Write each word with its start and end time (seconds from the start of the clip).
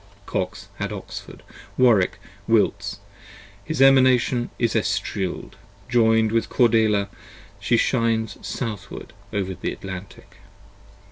Kox 0.25 0.67
had 0.79 0.91
Oxford, 0.91 1.43
Warwick, 1.77 2.17
Wilts; 2.47 3.01
his 3.63 3.83
Emanation 3.83 4.49
is 4.57 4.73
Estrild: 4.75 5.57
Join'd 5.89 6.31
with 6.31 6.49
Cordelia 6.49 7.07
she 7.59 7.77
shines 7.77 8.35
southward 8.41 9.13
over 9.31 9.53
the 9.53 9.71
Atlantic. 9.71 10.37